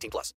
18 0.00 0.10
plus. 0.10 0.34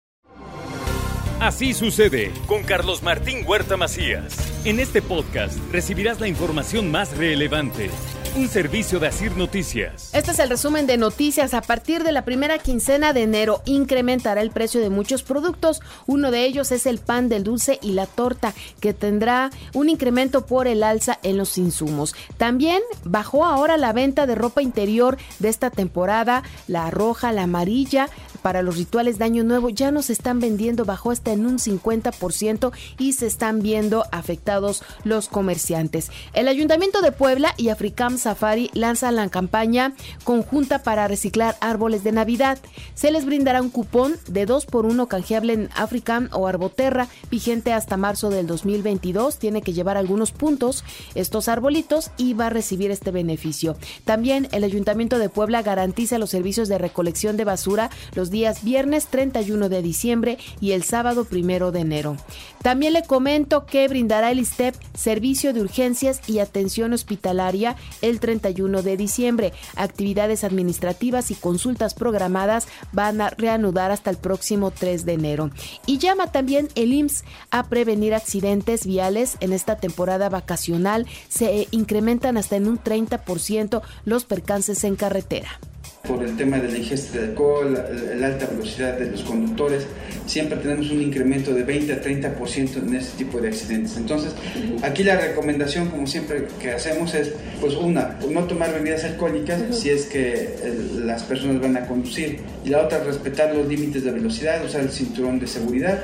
Así 1.40 1.74
sucede 1.74 2.32
con 2.48 2.64
Carlos 2.64 3.04
Martín 3.04 3.44
Huerta 3.46 3.76
Macías. 3.76 4.34
En 4.66 4.80
este 4.80 5.02
podcast 5.02 5.58
recibirás 5.72 6.22
la 6.22 6.30
información 6.30 6.90
más 6.90 7.18
relevante. 7.18 7.90
Un 8.36 8.48
servicio 8.48 9.00
de 9.00 9.08
Asir 9.08 9.36
Noticias. 9.38 10.10
Este 10.14 10.32
es 10.32 10.40
el 10.40 10.50
resumen 10.50 10.88
de 10.88 10.98
noticias. 10.98 11.54
A 11.54 11.62
partir 11.62 12.04
de 12.04 12.12
la 12.12 12.26
primera 12.26 12.58
quincena 12.58 13.14
de 13.14 13.24
enero 13.24 13.62
incrementará 13.66 14.42
el 14.42 14.50
precio 14.50 14.82
de 14.82 14.90
muchos 14.90 15.22
productos. 15.22 15.82
Uno 16.08 16.32
de 16.32 16.46
ellos 16.46 16.72
es 16.72 16.88
el 16.88 16.98
pan 16.98 17.30
del 17.30 17.44
dulce 17.44 17.78
y 17.82 17.92
la 17.92 18.08
torta, 18.08 18.54
que 18.80 18.94
tendrá 18.94 19.52
un 19.74 19.90
incremento 19.90 20.48
por 20.48 20.68
el 20.68 20.82
alza 20.82 21.20
en 21.22 21.38
los 21.38 21.60
insumos. 21.60 22.16
También 22.38 22.82
bajó 23.04 23.46
ahora 23.46 23.78
la 23.78 23.94
venta 23.94 24.26
de 24.26 24.34
ropa 24.34 24.64
interior 24.64 25.18
de 25.38 25.50
esta 25.50 25.70
temporada, 25.70 26.42
la 26.68 26.90
roja, 26.90 27.34
la 27.34 27.44
amarilla, 27.44 28.08
para 28.44 28.62
los 28.62 28.78
rituales 28.78 29.18
de 29.18 29.26
Año 29.26 29.44
Nuevo 29.44 29.70
ya 29.70 29.90
no 29.90 30.04
se 30.04 30.14
están 30.14 30.40
vendiendo 30.40 30.86
bajo 30.86 31.10
hasta 31.10 31.32
en 31.32 31.48
un 31.48 31.58
50% 31.58 32.72
y 33.00 33.14
se 33.14 33.26
están 33.26 33.62
viendo 33.62 34.06
afectados 34.12 34.84
los 35.04 35.30
comerciantes. 35.30 36.12
El 36.34 36.48
Ayuntamiento 36.48 37.02
de 37.02 37.12
Puebla 37.12 37.56
y 37.58 37.70
Africam 37.70 38.18
Safari 38.18 38.70
lanzan 38.74 39.16
la 39.16 39.30
campaña 39.30 39.94
conjunta 40.26 40.84
para 40.84 41.08
reciclar 41.08 41.56
árboles 41.62 42.04
de 42.04 42.12
Navidad. 42.12 42.60
Se 42.94 43.12
les 43.12 43.26
brindará 43.26 43.62
un 43.62 43.70
cupón 43.70 44.18
de 44.28 44.46
2 44.46 44.66
por 44.66 44.86
1 44.86 45.08
canjeable 45.08 45.54
en 45.54 45.70
Africam 45.76 46.30
o 46.34 46.48
Arboterra, 46.48 47.08
vigente 47.32 47.72
hasta 47.72 47.96
marzo 47.96 48.30
del 48.30 48.46
2022. 48.46 49.40
Tiene 49.40 49.62
que 49.62 49.74
llevar 49.74 49.96
algunos 49.96 50.34
puntos 50.34 50.84
estos 51.16 51.48
arbolitos 51.48 52.12
y 52.18 52.34
va 52.34 52.48
a 52.48 52.50
recibir 52.50 52.92
este 52.92 53.12
beneficio. 53.12 53.78
También 54.04 54.50
el 54.52 54.66
Ayuntamiento 54.66 55.18
de 55.18 55.30
Puebla 55.30 55.62
garantiza 55.62 56.18
los 56.18 56.30
servicios 56.30 56.68
de 56.68 56.78
recolección 56.78 57.38
de 57.38 57.46
basura 57.46 57.90
los 58.16 58.30
días 58.34 58.66
viernes 58.66 59.08
31 59.08 59.70
de 59.70 59.82
diciembre 59.82 60.38
y 60.60 60.72
el 60.74 60.84
sábado 60.84 61.26
1 61.32 61.72
de 61.72 61.80
enero. 61.80 62.18
También 62.62 62.92
le 62.94 63.04
comento 63.04 63.66
que 63.66 63.88
brindará 63.88 64.32
el 64.32 64.40
ISTEP 64.40 64.76
servicio 64.94 65.54
de 65.54 65.62
urgencias 65.62 66.20
y 66.28 66.40
atención 66.40 66.92
hospitalaria 66.92 67.78
el 68.02 68.20
31 68.20 68.82
de 68.82 68.98
diciembre. 68.98 69.54
Actividades 69.76 70.44
administrativas 70.44 71.32
y 71.32 71.36
consultas 71.36 71.94
programadas 71.94 72.68
van 72.92 73.22
a 73.22 73.30
reanudar 73.30 73.92
hasta 73.92 74.10
el 74.10 74.18
próximo 74.18 74.72
3 74.72 75.06
de 75.06 75.14
enero. 75.14 75.52
Y 75.86 76.00
llama 76.00 76.32
también 76.32 76.68
el 76.76 76.94
IMSS 76.94 77.24
a 77.52 77.70
prevenir 77.70 78.14
accidentes 78.14 78.86
viales 78.86 79.38
en 79.40 79.54
esta 79.54 79.78
temporada 79.78 80.30
vacacional. 80.30 81.06
Se 81.30 81.68
incrementan 81.72 82.38
hasta 82.38 82.56
en 82.56 82.68
un 82.68 82.80
30% 82.80 83.82
los 84.06 84.26
percances 84.26 84.84
en 84.84 84.96
carretera 84.96 85.60
por 86.08 86.22
el 86.22 86.36
tema 86.36 86.60
de 86.60 86.70
la 86.70 86.78
ingesta 86.78 87.18
de 87.18 87.28
alcohol, 87.28 87.82
la, 88.18 88.28
alta 88.28 88.46
velocidad 88.48 88.98
de 88.98 89.10
los 89.10 89.22
conductores, 89.22 89.86
siempre 90.26 90.58
tenemos 90.58 90.92
un 90.92 91.02
incremento 91.02 91.54
de 91.54 91.64
20 91.64 91.94
a 91.94 92.02
30% 92.02 92.78
en 92.86 92.96
este 92.96 93.24
tipo 93.24 93.40
de 93.40 93.48
accidentes. 93.48 93.96
Entonces, 93.96 94.34
aquí 94.82 95.04
la 95.04 95.16
recomendación, 95.16 95.88
como 95.88 96.06
siempre 96.06 96.48
que 96.60 96.72
hacemos, 96.72 97.16
es, 97.16 97.32
pues 97.62 97.76
una, 97.76 98.20
no 98.30 98.44
tomar 98.44 98.74
bebidas 98.74 99.06
alcohólicas 99.06 99.62
si 99.72 99.92
es 99.92 100.08
que 100.08 100.58
las 101.06 101.24
personas 101.24 101.62
van 101.62 101.78
a 101.78 101.88
conducir, 101.88 102.42
y 102.66 102.70
la 102.70 102.82
otra, 102.82 103.02
respetar 103.02 103.56
los 103.56 103.66
límites 103.66 104.04
de 104.04 104.12
velocidad, 104.12 104.62
usar 104.66 104.82
el 104.82 104.90
cinturón 104.90 105.40
de 105.40 105.48
seguridad. 105.48 106.04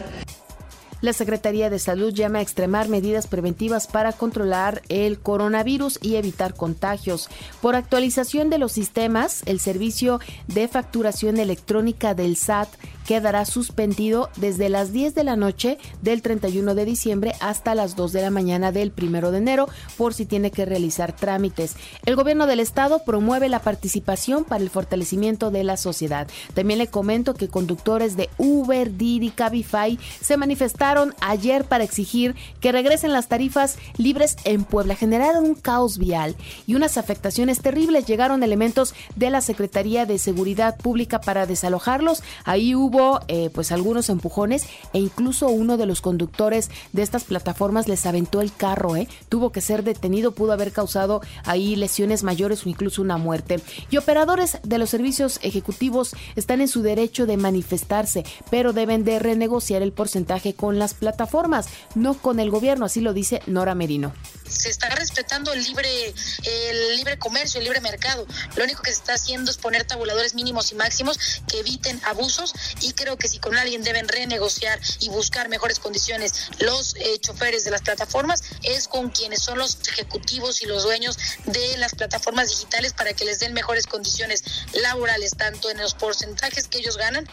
La 1.02 1.14
Secretaría 1.14 1.70
de 1.70 1.80
Salud 1.80 2.14
llama 2.14 2.40
a 2.40 2.42
extremar 2.42 2.90
medidas 2.90 3.28
preventivas 3.28 3.88
para 3.88 4.12
controlar 4.12 4.82
el 4.90 5.18
coronavirus 5.18 5.98
y 6.02 6.18
evitar 6.18 6.56
contagios. 6.56 7.30
Por 7.62 7.78
actualización 7.78 8.50
de 8.50 8.58
los 8.58 8.74
sistemas, 8.74 9.44
el 9.46 9.62
servicio 9.62 10.20
de 10.48 10.68
facturación 10.68 11.38
electrónica 11.38 12.16
del 12.16 12.36
SAT 12.36 12.68
quedará 13.08 13.46
suspendido 13.46 14.30
desde 14.36 14.68
las 14.68 14.92
10 14.92 15.16
de 15.16 15.24
la 15.24 15.38
noche 15.38 15.78
del 16.02 16.22
31 16.22 16.76
de 16.76 16.86
diciembre 16.86 17.34
hasta 17.40 17.76
las 17.76 17.96
2 17.96 18.12
de 18.12 18.22
la 18.22 18.30
mañana 18.30 18.72
del 18.74 18.94
1 18.96 19.32
de 19.32 19.38
enero 19.38 19.70
por 19.98 20.14
si 20.14 20.26
tiene 20.26 20.52
que 20.52 20.66
realizar 20.66 21.16
trámites. 21.16 21.76
El 22.06 22.18
gobierno 22.18 22.46
del 22.46 22.60
estado 22.60 23.04
promueve 23.06 23.48
la 23.48 23.62
participación 23.62 24.44
para 24.44 24.64
el 24.64 24.70
fortalecimiento 24.70 25.50
de 25.50 25.64
la 25.64 25.78
sociedad. 25.78 26.28
También 26.54 26.78
le 26.78 26.88
comento 26.88 27.34
que 27.34 27.48
conductores 27.48 28.18
de 28.18 28.30
Uber, 28.38 28.96
Didi, 28.96 29.32
Cabify 29.32 29.98
se 30.22 30.38
manifestaron 30.38 30.89
ayer 31.22 31.66
para 31.66 31.84
exigir 31.84 32.36
que 32.62 32.72
regresen 32.72 33.14
las 33.14 33.28
tarifas 33.28 33.78
libres 33.98 34.38
en 34.44 34.64
Puebla. 34.64 34.96
Generaron 34.96 35.46
un 35.46 35.56
caos 35.56 35.98
vial 35.98 36.36
y 36.66 36.76
unas 36.76 36.98
afectaciones 36.98 37.62
terribles. 37.62 38.06
Llegaron 38.08 38.44
elementos 38.44 38.94
de 39.16 39.30
la 39.30 39.42
Secretaría 39.42 40.06
de 40.06 40.18
Seguridad 40.18 40.78
Pública 40.78 41.22
para 41.22 41.46
desalojarlos. 41.46 42.24
Ahí 42.44 42.76
hubo 42.76 43.20
eh, 43.28 43.50
pues 43.54 43.72
algunos 43.72 44.10
empujones 44.10 44.66
e 44.94 45.00
incluso 45.00 45.48
uno 45.48 45.78
de 45.78 45.86
los 45.86 46.02
conductores 46.02 46.70
de 46.94 47.04
estas 47.04 47.24
plataformas 47.24 47.88
les 47.88 48.06
aventó 48.06 48.42
el 48.42 48.54
carro, 48.54 48.96
¿eh? 48.96 49.08
tuvo 49.30 49.52
que 49.52 49.62
ser 49.62 49.84
detenido, 49.84 50.32
pudo 50.32 50.54
haber 50.54 50.72
causado 50.72 51.22
ahí 51.46 51.76
lesiones 51.76 52.24
mayores 52.24 52.66
o 52.66 52.70
incluso 52.70 53.02
una 53.02 53.18
muerte. 53.18 53.60
Y 53.92 53.98
operadores 53.98 54.58
de 54.64 54.78
los 54.78 54.90
servicios 54.90 55.40
ejecutivos 55.44 56.16
están 56.36 56.62
en 56.62 56.68
su 56.68 56.82
derecho 56.82 57.26
de 57.26 57.38
manifestarse, 57.38 58.24
pero 58.50 58.74
deben 58.74 59.04
de 59.04 59.20
renegociar 59.20 59.82
el 59.82 59.92
porcentaje 59.92 60.54
con 60.54 60.79
las 60.80 60.94
plataformas, 60.94 61.68
no 61.96 62.16
con 62.16 62.40
el 62.40 62.50
gobierno, 62.50 62.86
así 62.86 63.02
lo 63.02 63.14
dice 63.14 63.42
Nora 63.46 63.76
Merino 63.76 64.14
se 64.50 64.70
está 64.70 64.90
respetando 64.90 65.54
el 65.54 65.64
libre, 65.64 66.14
el 66.44 66.96
libre 66.98 67.18
comercio, 67.18 67.60
el 67.60 67.66
libre 67.66 67.82
mercado. 67.82 68.26
Lo 68.56 68.64
único 68.64 68.82
que 68.82 68.92
se 68.92 68.98
está 68.98 69.14
haciendo 69.14 69.52
es 69.52 69.58
poner 69.58 69.86
tabuladores 69.86 70.34
mínimos 70.34 70.72
y 70.72 70.76
máximos 70.76 71.42
que 71.48 71.60
eviten 71.60 72.02
abusos 72.06 72.54
y 72.82 72.94
creo 72.94 73.18
que 73.18 73.28
si 73.28 73.40
con 73.40 73.58
alguien 73.58 73.84
deben 73.84 74.08
renegociar 74.08 74.80
y 75.00 75.10
buscar 75.10 75.50
mejores 75.50 75.80
condiciones 75.80 76.50
los 76.60 76.96
eh, 76.96 77.20
choferes 77.20 77.64
de 77.64 77.72
las 77.72 77.82
plataformas 77.82 78.44
es 78.64 78.88
con 78.88 79.10
quienes 79.10 79.42
son 79.42 79.58
los 79.58 79.78
ejecutivos 79.88 80.62
y 80.62 80.66
los 80.66 80.84
dueños 80.84 81.18
de 81.46 81.78
las 81.78 81.96
plataformas 81.96 82.50
digitales 82.50 82.94
para 82.94 83.14
que 83.14 83.26
les 83.26 83.40
den 83.40 83.54
mejores 83.54 83.88
condiciones 83.88 84.44
laborales, 84.74 85.36
tanto 85.38 85.70
en 85.70 85.78
los 85.78 85.94
porcentajes 85.94 86.68
que 86.68 86.80
ellos 86.80 86.98
ganan 86.98 87.28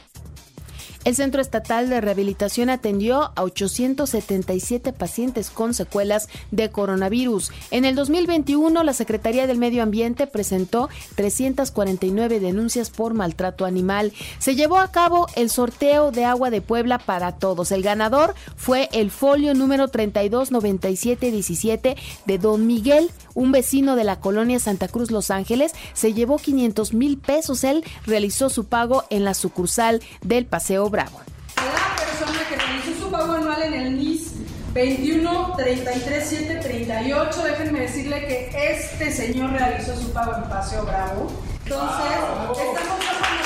el 1.06 1.14
Centro 1.14 1.40
Estatal 1.40 1.88
de 1.88 2.00
Rehabilitación 2.00 2.68
atendió 2.68 3.30
a 3.36 3.44
877 3.44 4.92
pacientes 4.92 5.50
con 5.50 5.72
secuelas 5.72 6.28
de 6.50 6.72
coronavirus. 6.72 7.52
En 7.70 7.84
el 7.84 7.94
2021, 7.94 8.82
la 8.82 8.92
Secretaría 8.92 9.46
del 9.46 9.58
Medio 9.58 9.84
Ambiente 9.84 10.26
presentó 10.26 10.88
349 11.14 12.40
denuncias 12.40 12.90
por 12.90 13.14
maltrato 13.14 13.66
animal. 13.66 14.12
Se 14.40 14.56
llevó 14.56 14.78
a 14.78 14.90
cabo 14.90 15.28
el 15.36 15.48
sorteo 15.48 16.10
de 16.10 16.24
agua 16.24 16.50
de 16.50 16.60
Puebla 16.60 16.98
para 16.98 17.38
todos. 17.38 17.70
El 17.70 17.84
ganador 17.84 18.34
fue 18.56 18.88
el 18.90 19.12
folio 19.12 19.54
número 19.54 19.86
329717 19.86 21.96
de 22.24 22.38
Don 22.38 22.66
Miguel, 22.66 23.12
un 23.34 23.52
vecino 23.52 23.94
de 23.94 24.02
la 24.02 24.18
colonia 24.18 24.58
Santa 24.58 24.88
Cruz, 24.88 25.12
Los 25.12 25.30
Ángeles. 25.30 25.70
Se 25.92 26.14
llevó 26.14 26.38
500 26.38 26.94
mil 26.94 27.16
pesos. 27.16 27.62
Él 27.62 27.84
realizó 28.06 28.50
su 28.50 28.64
pago 28.64 29.04
en 29.10 29.22
la 29.22 29.34
sucursal 29.34 30.02
del 30.22 30.46
Paseo 30.46 30.90
Bravo. 30.96 31.20
La 31.56 31.94
persona 31.94 32.48
que 32.48 32.56
realizó 32.56 33.04
su 33.04 33.10
pago 33.10 33.34
anual 33.34 33.62
en 33.64 33.74
el 33.74 33.96
NIS 33.98 34.32
21 34.72 35.52
33 35.54 36.26
7 36.26 36.54
38, 36.62 37.42
déjenme 37.42 37.80
decirle 37.80 38.26
que 38.26 38.72
este 38.72 39.12
señor 39.12 39.50
realizó 39.50 39.94
su 39.94 40.10
pago 40.14 40.34
en 40.36 40.44
Paseo 40.44 40.86
Bravo. 40.86 41.30
Entonces, 41.64 42.12
estamos 42.16 43.04
pasando 43.04 43.36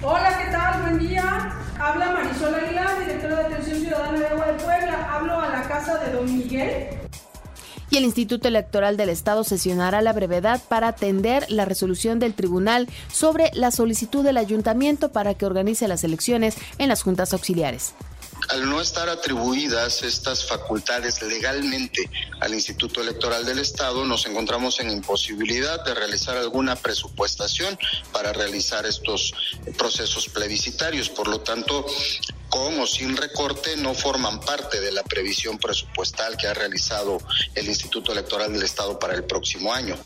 Hola, 0.00 0.38
¿qué 0.38 0.50
tal? 0.50 0.80
Buen 0.80 0.98
día. 0.98 1.52
Habla 1.78 2.12
Marisol 2.12 2.54
Aguilar, 2.54 2.98
directora 3.00 3.36
de 3.36 3.44
Atención 3.44 3.80
Ciudadana 3.80 4.18
de 4.18 4.26
Agua 4.28 4.46
de 4.46 4.54
Puebla. 4.54 5.08
Hablo 5.12 5.40
a 5.42 5.48
la 5.50 5.62
casa 5.64 5.98
de 5.98 6.10
Don 6.10 6.24
Miguel. 6.24 6.97
Y 7.90 7.96
el 7.96 8.04
Instituto 8.04 8.48
Electoral 8.48 8.96
del 8.96 9.08
Estado 9.08 9.44
sesionará 9.44 10.02
la 10.02 10.12
brevedad 10.12 10.62
para 10.68 10.88
atender 10.88 11.46
la 11.50 11.64
resolución 11.64 12.18
del 12.18 12.34
tribunal 12.34 12.88
sobre 13.12 13.50
la 13.54 13.70
solicitud 13.70 14.24
del 14.24 14.36
ayuntamiento 14.36 15.10
para 15.10 15.34
que 15.34 15.46
organice 15.46 15.88
las 15.88 16.04
elecciones 16.04 16.56
en 16.78 16.88
las 16.88 17.02
juntas 17.02 17.32
auxiliares 17.32 17.94
al 18.48 18.68
no 18.68 18.80
estar 18.80 19.08
atribuidas 19.08 20.02
estas 20.02 20.46
facultades 20.46 21.20
legalmente 21.22 22.08
al 22.40 22.54
Instituto 22.54 23.02
Electoral 23.02 23.44
del 23.44 23.58
Estado, 23.58 24.04
nos 24.04 24.26
encontramos 24.26 24.80
en 24.80 24.90
imposibilidad 24.90 25.84
de 25.84 25.94
realizar 25.94 26.36
alguna 26.36 26.76
presupuestación 26.76 27.78
para 28.12 28.32
realizar 28.32 28.86
estos 28.86 29.34
procesos 29.76 30.28
plebiscitarios. 30.28 31.10
Por 31.10 31.28
lo 31.28 31.40
tanto, 31.40 31.84
con 32.48 32.78
o 32.80 32.86
sin 32.86 33.16
recorte 33.16 33.76
no 33.76 33.94
forman 33.94 34.40
parte 34.40 34.80
de 34.80 34.92
la 34.92 35.02
previsión 35.02 35.58
presupuestal 35.58 36.36
que 36.36 36.46
ha 36.46 36.54
realizado 36.54 37.18
el 37.54 37.66
Instituto 37.66 38.12
Electoral 38.12 38.52
del 38.52 38.62
Estado 38.62 38.98
para 38.98 39.14
el 39.14 39.24
próximo 39.24 39.72
año. 39.72 39.96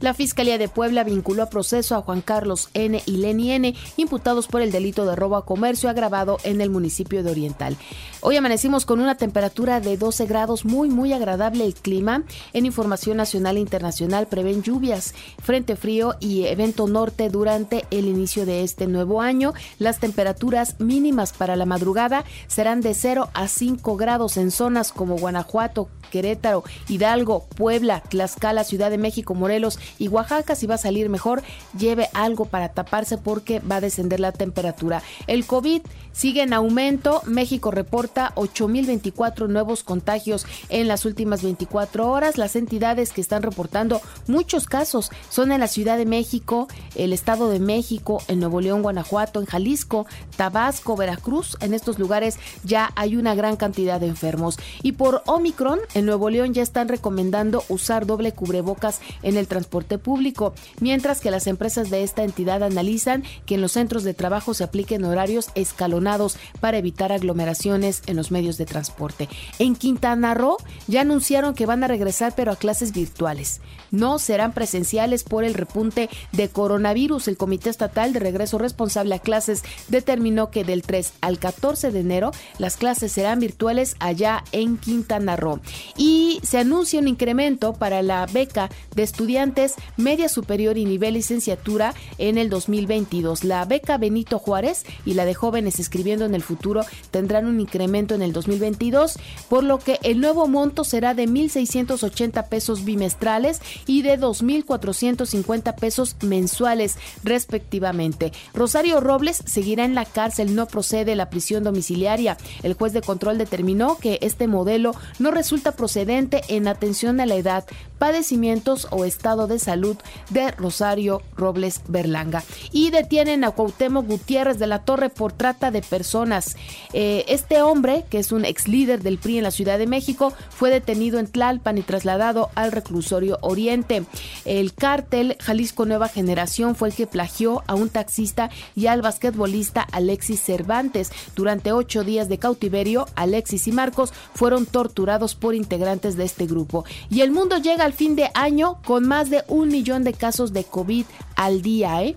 La 0.00 0.14
Fiscalía 0.14 0.58
de 0.58 0.68
Puebla 0.68 1.02
vinculó 1.02 1.42
a 1.42 1.50
proceso 1.50 1.96
a 1.96 2.02
Juan 2.02 2.20
Carlos 2.20 2.70
N. 2.72 3.02
y 3.04 3.16
Lenny 3.16 3.50
N., 3.50 3.74
imputados 3.96 4.46
por 4.46 4.62
el 4.62 4.70
delito 4.70 5.04
de 5.04 5.16
robo 5.16 5.34
a 5.34 5.44
comercio 5.44 5.90
agravado 5.90 6.38
en 6.44 6.60
el 6.60 6.70
municipio 6.70 7.24
de 7.24 7.32
Oriental. 7.32 7.76
Hoy 8.20 8.36
amanecimos 8.36 8.86
con 8.86 9.00
una 9.00 9.16
temperatura 9.16 9.80
de 9.80 9.96
12 9.96 10.26
grados, 10.26 10.64
muy, 10.64 10.88
muy 10.88 11.12
agradable 11.12 11.64
el 11.64 11.74
clima. 11.74 12.22
En 12.52 12.64
Información 12.64 13.16
Nacional 13.16 13.56
e 13.56 13.60
Internacional 13.60 14.28
prevén 14.28 14.62
lluvias, 14.62 15.14
frente 15.42 15.74
frío 15.74 16.14
y 16.20 16.44
evento 16.44 16.86
norte 16.86 17.28
durante 17.28 17.84
el 17.90 18.06
inicio 18.06 18.46
de 18.46 18.62
este 18.62 18.86
nuevo 18.86 19.20
año. 19.20 19.52
Las 19.80 19.98
temperaturas 19.98 20.78
mínimas 20.78 21.32
para 21.32 21.56
la 21.56 21.66
madrugada 21.66 22.24
serán 22.46 22.82
de 22.82 22.94
0 22.94 23.30
a 23.34 23.48
5 23.48 23.96
grados 23.96 24.36
en 24.36 24.52
zonas 24.52 24.92
como 24.92 25.16
Guanajuato, 25.16 25.88
Querétaro, 26.10 26.64
Hidalgo, 26.88 27.46
Puebla, 27.56 28.02
Tlaxcala, 28.08 28.64
Ciudad 28.64 28.90
de 28.90 28.98
México, 28.98 29.34
Morelos 29.34 29.78
y 29.98 30.08
Oaxaca. 30.08 30.54
Si 30.54 30.66
va 30.66 30.76
a 30.76 30.78
salir 30.78 31.08
mejor, 31.08 31.42
lleve 31.78 32.08
algo 32.14 32.44
para 32.44 32.70
taparse 32.70 33.18
porque 33.18 33.60
va 33.60 33.76
a 33.76 33.80
descender 33.80 34.20
la 34.20 34.32
temperatura. 34.32 35.02
El 35.26 35.46
COVID 35.46 35.82
sigue 36.12 36.42
en 36.42 36.52
aumento. 36.52 37.22
México 37.26 37.70
reporta 37.70 38.32
8.024 38.34 39.48
nuevos 39.48 39.84
contagios 39.84 40.46
en 40.68 40.88
las 40.88 41.04
últimas 41.04 41.42
24 41.42 42.10
horas. 42.10 42.38
Las 42.38 42.56
entidades 42.56 43.12
que 43.12 43.20
están 43.20 43.42
reportando 43.42 44.00
muchos 44.26 44.66
casos 44.66 45.10
son 45.30 45.52
en 45.52 45.60
la 45.60 45.68
Ciudad 45.68 45.96
de 45.96 46.06
México, 46.06 46.68
el 46.94 47.12
Estado 47.12 47.48
de 47.48 47.60
México, 47.60 48.22
en 48.28 48.40
Nuevo 48.40 48.60
León, 48.60 48.82
Guanajuato, 48.82 49.40
en 49.40 49.46
Jalisco, 49.46 50.06
Tabasco, 50.36 50.96
Veracruz. 50.96 51.56
En 51.60 51.72
estos 51.72 51.98
lugares 51.98 52.38
ya 52.64 52.90
hay 52.96 53.16
una 53.16 53.34
gran 53.34 53.56
cantidad 53.56 54.00
de 54.00 54.08
enfermos. 54.08 54.58
Y 54.82 54.92
por 54.92 55.22
Omicron, 55.26 55.78
en 55.94 56.06
Nuevo 56.06 56.30
León 56.30 56.52
ya 56.52 56.62
están 56.62 56.88
recomendando 56.88 57.62
usar 57.68 58.06
doble 58.06 58.32
cubrebocas 58.32 59.00
en 59.22 59.36
el 59.36 59.46
transporte 59.46 59.77
público, 59.84 60.54
mientras 60.80 61.20
que 61.20 61.30
las 61.30 61.46
empresas 61.46 61.90
de 61.90 62.02
esta 62.02 62.24
entidad 62.24 62.62
analizan 62.62 63.24
que 63.46 63.54
en 63.54 63.60
los 63.60 63.72
centros 63.72 64.04
de 64.04 64.14
trabajo 64.14 64.54
se 64.54 64.64
apliquen 64.64 65.04
horarios 65.04 65.50
escalonados 65.54 66.36
para 66.60 66.78
evitar 66.78 67.12
aglomeraciones 67.12 68.02
en 68.06 68.16
los 68.16 68.30
medios 68.30 68.58
de 68.58 68.66
transporte. 68.66 69.28
En 69.58 69.76
Quintana 69.76 70.34
Roo 70.34 70.56
ya 70.86 71.02
anunciaron 71.02 71.54
que 71.54 71.66
van 71.66 71.84
a 71.84 71.88
regresar 71.88 72.34
pero 72.36 72.52
a 72.52 72.56
clases 72.56 72.92
virtuales. 72.92 73.60
No 73.90 74.18
serán 74.18 74.52
presenciales 74.52 75.24
por 75.24 75.44
el 75.44 75.54
repunte 75.54 76.10
de 76.32 76.48
coronavirus. 76.48 77.28
El 77.28 77.36
Comité 77.36 77.70
Estatal 77.70 78.12
de 78.12 78.20
Regreso 78.20 78.58
Responsable 78.58 79.14
a 79.14 79.18
Clases 79.18 79.62
determinó 79.88 80.50
que 80.50 80.64
del 80.64 80.82
3 80.82 81.12
al 81.20 81.38
14 81.38 81.90
de 81.90 82.00
enero 82.00 82.32
las 82.58 82.76
clases 82.76 83.12
serán 83.12 83.40
virtuales 83.40 83.96
allá 84.00 84.44
en 84.52 84.76
Quintana 84.76 85.36
Roo 85.36 85.60
y 85.96 86.40
se 86.42 86.58
anuncia 86.58 87.00
un 87.00 87.08
incremento 87.08 87.72
para 87.72 88.02
la 88.02 88.26
beca 88.26 88.70
de 88.94 89.02
estudiantes 89.02 89.67
media 89.96 90.28
superior 90.28 90.78
y 90.78 90.84
nivel 90.84 91.14
licenciatura 91.14 91.94
en 92.18 92.38
el 92.38 92.50
2022. 92.50 93.44
La 93.44 93.64
beca 93.64 93.98
Benito 93.98 94.38
Juárez 94.38 94.84
y 95.04 95.14
la 95.14 95.24
de 95.24 95.34
jóvenes 95.34 95.78
escribiendo 95.78 96.24
en 96.24 96.34
el 96.34 96.42
futuro 96.42 96.84
tendrán 97.10 97.46
un 97.46 97.60
incremento 97.60 98.14
en 98.14 98.22
el 98.22 98.32
2022, 98.32 99.18
por 99.48 99.64
lo 99.64 99.78
que 99.78 99.98
el 100.02 100.20
nuevo 100.20 100.46
monto 100.48 100.84
será 100.84 101.14
de 101.14 101.26
1.680 101.26 102.48
pesos 102.48 102.84
bimestrales 102.84 103.60
y 103.86 104.02
de 104.02 104.18
2.450 104.18 105.74
pesos 105.74 106.16
mensuales 106.22 106.96
respectivamente. 107.24 108.32
Rosario 108.54 109.00
Robles 109.00 109.42
seguirá 109.46 109.84
en 109.84 109.94
la 109.94 110.04
cárcel, 110.04 110.54
no 110.54 110.66
procede 110.66 111.16
la 111.16 111.30
prisión 111.30 111.64
domiciliaria. 111.64 112.36
El 112.62 112.74
juez 112.74 112.92
de 112.92 113.02
control 113.02 113.38
determinó 113.38 113.98
que 113.98 114.18
este 114.22 114.46
modelo 114.46 114.94
no 115.18 115.30
resulta 115.30 115.72
procedente 115.72 116.42
en 116.48 116.68
atención 116.68 117.20
a 117.20 117.26
la 117.26 117.36
edad, 117.36 117.64
padecimientos 117.98 118.88
o 118.90 119.04
estado 119.04 119.46
de 119.46 119.57
salud 119.58 119.96
de 120.30 120.50
Rosario 120.52 121.22
Robles 121.36 121.82
Berlanga. 121.88 122.42
Y 122.72 122.90
detienen 122.90 123.44
a 123.44 123.50
Cuauhtémoc 123.50 124.06
Gutiérrez 124.06 124.58
de 124.58 124.66
la 124.66 124.84
Torre 124.84 125.10
por 125.10 125.32
trata 125.32 125.70
de 125.70 125.82
personas. 125.82 126.56
Eh, 126.92 127.24
este 127.28 127.62
hombre, 127.62 128.04
que 128.10 128.18
es 128.18 128.32
un 128.32 128.44
ex 128.44 128.68
líder 128.68 129.02
del 129.02 129.18
PRI 129.18 129.38
en 129.38 129.44
la 129.44 129.50
Ciudad 129.50 129.78
de 129.78 129.86
México, 129.86 130.32
fue 130.50 130.70
detenido 130.70 131.18
en 131.18 131.26
Tlalpan 131.26 131.78
y 131.78 131.82
trasladado 131.82 132.50
al 132.54 132.72
reclusorio 132.72 133.38
Oriente. 133.42 134.04
El 134.44 134.74
cártel 134.74 135.36
Jalisco 135.40 135.84
Nueva 135.86 136.08
Generación 136.08 136.74
fue 136.74 136.88
el 136.88 136.94
que 136.94 137.06
plagió 137.06 137.62
a 137.66 137.74
un 137.74 137.88
taxista 137.88 138.50
y 138.74 138.86
al 138.86 139.02
basquetbolista 139.02 139.82
Alexis 139.92 140.40
Cervantes. 140.40 141.10
Durante 141.34 141.72
ocho 141.72 142.04
días 142.04 142.28
de 142.28 142.38
cautiverio, 142.38 143.06
Alexis 143.14 143.68
y 143.68 143.72
Marcos 143.72 144.12
fueron 144.34 144.66
torturados 144.66 145.34
por 145.34 145.54
integrantes 145.54 146.16
de 146.16 146.24
este 146.24 146.46
grupo. 146.46 146.84
Y 147.10 147.20
el 147.20 147.30
mundo 147.30 147.58
llega 147.58 147.84
al 147.84 147.92
fin 147.92 148.16
de 148.16 148.30
año 148.34 148.80
con 148.84 149.06
más 149.06 149.30
de 149.30 149.42
un 149.48 149.68
millón 149.68 150.04
de 150.04 150.12
casos 150.12 150.52
de 150.52 150.64
COVID 150.64 151.04
al 151.36 151.62
día, 151.62 152.02
¿eh? 152.02 152.16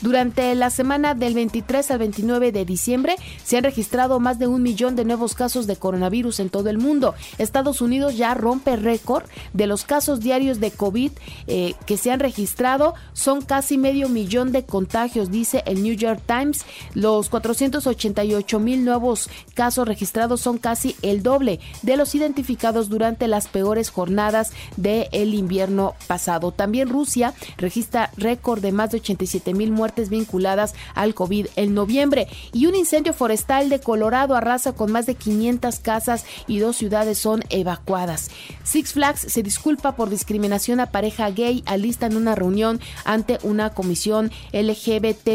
Durante 0.00 0.54
la 0.54 0.70
semana 0.70 1.14
del 1.14 1.34
23 1.34 1.90
al 1.90 1.98
29 1.98 2.52
de 2.52 2.64
diciembre 2.64 3.16
se 3.42 3.56
han 3.56 3.64
registrado 3.64 4.20
más 4.20 4.38
de 4.38 4.46
un 4.46 4.62
millón 4.62 4.94
de 4.94 5.04
nuevos 5.04 5.34
casos 5.34 5.66
de 5.66 5.74
coronavirus 5.76 6.38
en 6.38 6.50
todo 6.50 6.70
el 6.70 6.78
mundo. 6.78 7.16
Estados 7.38 7.80
Unidos 7.80 8.16
ya 8.16 8.32
rompe 8.34 8.76
récord 8.76 9.24
de 9.54 9.66
los 9.66 9.84
casos 9.84 10.20
diarios 10.20 10.60
de 10.60 10.70
COVID 10.70 11.10
eh, 11.48 11.74
que 11.84 11.96
se 11.96 12.12
han 12.12 12.20
registrado. 12.20 12.94
Son 13.12 13.42
casi 13.42 13.76
medio 13.76 14.08
millón 14.08 14.52
de 14.52 14.64
contagios, 14.64 15.32
dice 15.32 15.64
el 15.66 15.82
New 15.82 15.94
York 15.94 16.20
Times. 16.26 16.64
Los 16.94 17.28
488 17.28 18.60
mil 18.60 18.84
nuevos 18.84 19.28
casos 19.54 19.88
registrados 19.88 20.40
son 20.40 20.58
casi 20.58 20.94
el 21.02 21.24
doble 21.24 21.58
de 21.82 21.96
los 21.96 22.14
identificados 22.14 22.88
durante 22.88 23.26
las 23.26 23.48
peores 23.48 23.90
jornadas 23.90 24.52
del 24.76 25.34
invierno 25.34 25.94
pasado. 26.06 26.52
También 26.52 26.88
Rusia 26.88 27.34
registra 27.56 28.12
récord 28.16 28.60
de 28.60 28.70
más 28.70 28.92
de 28.92 28.98
87 28.98 29.54
mil 29.54 29.72
muertes 29.72 29.87
vinculadas 30.08 30.74
al 30.94 31.14
COVID 31.14 31.46
en 31.56 31.74
noviembre. 31.74 32.28
Y 32.52 32.66
un 32.66 32.74
incendio 32.74 33.12
forestal 33.12 33.68
de 33.68 33.80
Colorado 33.80 34.34
arrasa 34.34 34.72
con 34.72 34.92
más 34.92 35.06
de 35.06 35.14
500 35.14 35.80
casas 35.80 36.24
y 36.46 36.58
dos 36.58 36.76
ciudades 36.76 37.18
son 37.18 37.42
evacuadas. 37.50 38.30
Six 38.64 38.92
Flags 38.92 39.20
se 39.20 39.42
disculpa 39.42 39.96
por 39.96 40.10
discriminación 40.10 40.80
a 40.80 40.86
pareja 40.86 41.30
gay, 41.30 41.62
en 41.66 42.16
una 42.16 42.34
reunión 42.34 42.80
ante 43.04 43.38
una 43.42 43.70
comisión 43.70 44.30
LGBT. 44.52 45.28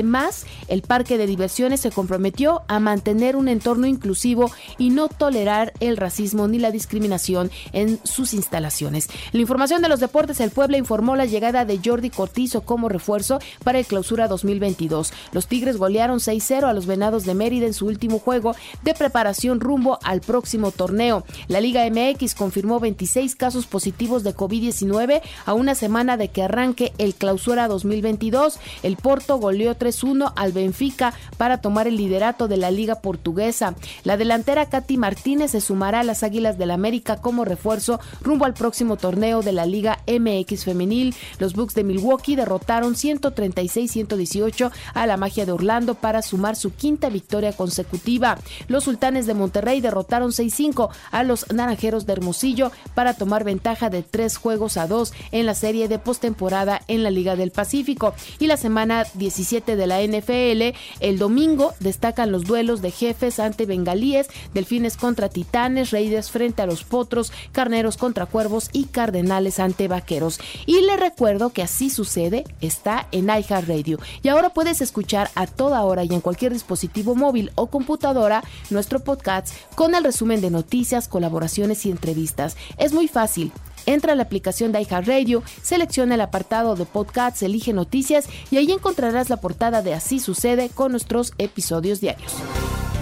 El 0.67 0.81
parque 0.81 1.17
de 1.17 1.27
diversiones 1.27 1.81
se 1.81 1.91
comprometió 1.91 2.61
a 2.67 2.79
mantener 2.79 3.35
un 3.35 3.47
entorno 3.47 3.87
inclusivo 3.87 4.51
y 4.77 4.89
no 4.89 5.07
tolerar 5.07 5.73
el 5.79 5.97
racismo 5.97 6.47
ni 6.47 6.59
la 6.59 6.71
discriminación 6.71 7.51
en 7.71 7.99
sus 8.03 8.33
instalaciones. 8.33 9.09
La 9.31 9.41
información 9.41 9.81
de 9.81 9.89
los 9.89 9.99
deportes, 9.99 10.39
el 10.39 10.51
pueblo 10.51 10.77
informó 10.77 11.15
la 11.15 11.25
llegada 11.25 11.65
de 11.65 11.79
Jordi 11.83 12.09
Cortizo 12.09 12.61
como 12.61 12.89
refuerzo 12.89 13.39
para 13.63 13.79
el 13.79 13.85
clausura 13.85 14.27
2022. 14.43 15.13
Los 15.31 15.47
Tigres 15.47 15.77
golearon 15.77 16.19
6-0 16.19 16.65
a 16.65 16.73
los 16.73 16.85
Venados 16.85 17.25
de 17.25 17.33
Mérida 17.33 17.65
en 17.65 17.73
su 17.73 17.87
último 17.87 18.19
juego 18.19 18.55
de 18.83 18.93
preparación 18.93 19.59
rumbo 19.59 19.99
al 20.03 20.21
próximo 20.21 20.71
torneo. 20.71 21.23
La 21.47 21.61
Liga 21.61 21.89
MX 21.89 22.35
confirmó 22.35 22.79
26 22.79 23.35
casos 23.35 23.65
positivos 23.65 24.23
de 24.23 24.35
COVID-19 24.35 25.21
a 25.45 25.53
una 25.53 25.75
semana 25.75 26.17
de 26.17 26.27
que 26.27 26.43
arranque 26.43 26.93
el 26.97 27.15
clausura 27.15 27.67
2022. 27.67 28.59
El 28.83 28.97
Porto 28.97 29.37
goleó 29.37 29.75
3-1 29.75 30.33
al 30.35 30.51
Benfica 30.51 31.13
para 31.37 31.59
tomar 31.59 31.87
el 31.87 31.97
liderato 31.97 32.47
de 32.47 32.57
la 32.57 32.71
Liga 32.71 32.95
Portuguesa. 32.95 33.75
La 34.03 34.17
delantera 34.17 34.69
Katy 34.69 34.97
Martínez 34.97 35.51
se 35.51 35.61
sumará 35.61 36.01
a 36.01 36.03
las 36.03 36.23
Águilas 36.23 36.57
del 36.57 36.71
América 36.71 37.17
como 37.17 37.45
refuerzo 37.45 37.99
rumbo 38.21 38.45
al 38.45 38.53
próximo 38.53 38.97
torneo 38.97 39.41
de 39.41 39.53
la 39.53 39.65
Liga 39.65 39.99
MX 40.07 40.65
femenil, 40.65 41.15
los 41.39 41.53
Bucks 41.53 41.75
de 41.75 41.83
Milwaukee 41.83 42.35
derrotaron 42.35 42.95
136-118 42.95 44.71
a 44.93 45.07
la 45.07 45.17
Magia 45.17 45.45
de 45.45 45.51
Orlando 45.51 45.95
para 45.95 46.21
sumar 46.21 46.55
su 46.55 46.73
quinta 46.73 47.09
victoria 47.09 47.53
consecutiva. 47.53 48.37
Los 48.67 48.85
Sultanes 48.85 49.25
de 49.25 49.33
Monterrey 49.33 49.81
derrotaron 49.81 50.31
6-5 50.31 50.89
a 51.11 51.23
los 51.23 51.51
Naranjeros 51.51 52.05
de 52.05 52.13
Hermosillo 52.13 52.71
para 52.95 53.13
tomar 53.13 53.43
ventaja 53.43 53.89
de 53.89 54.03
tres 54.03 54.37
juegos 54.37 54.77
a 54.77 54.87
dos 54.87 55.13
en 55.31 55.45
la 55.45 55.55
serie 55.55 55.87
de 55.87 55.99
postemporada 55.99 56.81
en 56.87 57.03
la 57.03 57.11
Liga 57.11 57.35
del 57.35 57.51
Pacífico. 57.51 58.13
Y 58.39 58.47
la 58.47 58.57
semana 58.57 59.05
17 59.13 59.75
de 59.75 59.87
la 59.87 60.01
NFL, 60.01 60.77
el 60.99 61.19
domingo 61.19 61.73
destacan 61.79 62.31
los 62.31 62.43
duelos 62.43 62.81
de 62.81 62.91
jefes 62.91 63.39
ante 63.39 63.65
bengalíes, 63.65 64.27
delfines 64.53 64.97
contra 64.97 65.29
titanes, 65.29 65.91
raiders 65.91 66.31
frente 66.31 66.61
a 66.61 66.65
los 66.65 66.83
potros, 66.83 67.31
carneros 67.51 67.97
contra 67.97 68.25
cuervos 68.25 68.69
y 68.73 68.85
cardenales 68.85 69.59
ante 69.59 69.87
vaqueros. 69.93 70.39
Y 70.65 70.81
le 70.81 70.97
recuerdo 70.97 71.51
que 71.51 71.63
así 71.63 71.89
sucede, 71.89 72.43
está 72.61 73.07
en 73.11 73.29
iHeartRadio. 73.29 73.99
Y 74.21 74.27
ahora 74.27 74.49
puedes 74.49 74.81
escuchar 74.81 75.29
a 75.35 75.47
toda 75.47 75.83
hora 75.83 76.03
y 76.03 76.13
en 76.13 76.21
cualquier 76.21 76.51
dispositivo 76.51 77.15
móvil 77.15 77.51
o 77.55 77.67
computadora 77.67 78.43
nuestro 78.69 78.99
podcast 78.99 79.53
con 79.75 79.95
el 79.95 80.03
resumen 80.03 80.41
de 80.41 80.49
noticias, 80.49 81.07
colaboraciones 81.07 81.85
y 81.85 81.91
entrevistas. 81.91 82.57
Es 82.77 82.93
muy 82.93 83.07
fácil. 83.07 83.51
Entra 83.85 84.13
a 84.13 84.15
la 84.15 84.23
aplicación 84.23 84.71
de 84.71 84.81
iHeartRadio, 84.81 85.43
selecciona 85.61 86.15
el 86.15 86.21
apartado 86.21 86.75
de 86.75 86.85
podcasts, 86.85 87.43
elige 87.43 87.73
noticias 87.73 88.27
y 88.49 88.57
ahí 88.57 88.71
encontrarás 88.71 89.29
la 89.29 89.37
portada 89.37 89.81
de 89.81 89.93
Así 89.93 90.19
sucede 90.19 90.69
con 90.69 90.91
nuestros 90.91 91.33
episodios 91.37 91.99
diarios. 91.99 92.33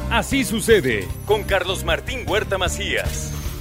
Así 0.09 0.43
sucede 0.43 1.07
con 1.25 1.43
Carlos 1.43 1.85
Martín 1.85 2.25
Huerta 2.27 2.57
Macías. 2.57 3.40